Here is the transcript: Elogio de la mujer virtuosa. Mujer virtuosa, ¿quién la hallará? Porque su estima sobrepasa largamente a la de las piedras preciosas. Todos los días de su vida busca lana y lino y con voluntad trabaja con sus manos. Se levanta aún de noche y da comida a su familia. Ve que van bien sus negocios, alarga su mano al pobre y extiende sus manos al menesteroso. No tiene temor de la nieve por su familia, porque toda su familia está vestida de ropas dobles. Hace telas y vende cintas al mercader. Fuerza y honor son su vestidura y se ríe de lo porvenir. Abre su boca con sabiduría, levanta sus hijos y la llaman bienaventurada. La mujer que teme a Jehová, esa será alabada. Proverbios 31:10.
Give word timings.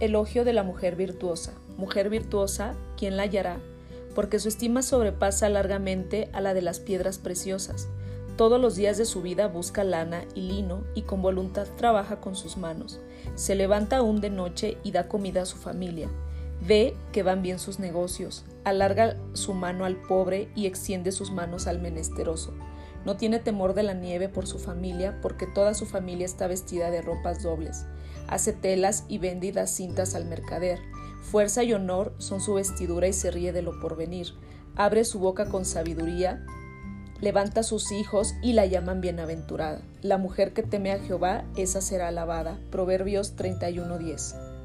Elogio 0.00 0.46
de 0.46 0.54
la 0.54 0.62
mujer 0.62 0.96
virtuosa. 0.96 1.52
Mujer 1.76 2.08
virtuosa, 2.08 2.74
¿quién 2.96 3.18
la 3.18 3.24
hallará? 3.24 3.58
Porque 4.14 4.38
su 4.38 4.48
estima 4.48 4.80
sobrepasa 4.80 5.50
largamente 5.50 6.30
a 6.32 6.40
la 6.40 6.54
de 6.54 6.62
las 6.62 6.80
piedras 6.80 7.18
preciosas. 7.18 7.86
Todos 8.38 8.58
los 8.58 8.76
días 8.76 8.96
de 8.96 9.04
su 9.04 9.20
vida 9.20 9.46
busca 9.48 9.84
lana 9.84 10.24
y 10.34 10.40
lino 10.40 10.84
y 10.94 11.02
con 11.02 11.20
voluntad 11.20 11.66
trabaja 11.76 12.18
con 12.18 12.34
sus 12.34 12.56
manos. 12.56 12.98
Se 13.34 13.54
levanta 13.54 13.98
aún 13.98 14.22
de 14.22 14.30
noche 14.30 14.78
y 14.82 14.92
da 14.92 15.06
comida 15.06 15.42
a 15.42 15.46
su 15.46 15.58
familia. 15.58 16.08
Ve 16.66 16.94
que 17.12 17.22
van 17.22 17.42
bien 17.42 17.58
sus 17.58 17.78
negocios, 17.78 18.44
alarga 18.64 19.16
su 19.32 19.54
mano 19.54 19.84
al 19.84 19.96
pobre 19.96 20.48
y 20.54 20.66
extiende 20.66 21.10
sus 21.12 21.30
manos 21.30 21.66
al 21.66 21.80
menesteroso. 21.80 22.52
No 23.04 23.16
tiene 23.16 23.38
temor 23.38 23.72
de 23.74 23.82
la 23.82 23.94
nieve 23.94 24.28
por 24.28 24.46
su 24.46 24.58
familia, 24.58 25.18
porque 25.22 25.46
toda 25.46 25.72
su 25.72 25.86
familia 25.86 26.26
está 26.26 26.46
vestida 26.46 26.90
de 26.90 27.00
ropas 27.00 27.42
dobles. 27.42 27.86
Hace 28.28 28.52
telas 28.52 29.04
y 29.08 29.18
vende 29.18 29.66
cintas 29.66 30.14
al 30.14 30.26
mercader. 30.26 30.78
Fuerza 31.22 31.62
y 31.64 31.72
honor 31.72 32.14
son 32.18 32.40
su 32.40 32.54
vestidura 32.54 33.08
y 33.08 33.12
se 33.12 33.30
ríe 33.30 33.52
de 33.52 33.62
lo 33.62 33.80
porvenir. 33.80 34.34
Abre 34.76 35.04
su 35.04 35.18
boca 35.18 35.48
con 35.48 35.64
sabiduría, 35.64 36.44
levanta 37.20 37.62
sus 37.62 37.90
hijos 37.90 38.34
y 38.42 38.52
la 38.52 38.66
llaman 38.66 39.00
bienaventurada. 39.00 39.82
La 40.02 40.18
mujer 40.18 40.52
que 40.52 40.62
teme 40.62 40.92
a 40.92 40.98
Jehová, 40.98 41.44
esa 41.56 41.80
será 41.80 42.08
alabada. 42.08 42.58
Proverbios 42.70 43.34
31:10. 43.36 44.59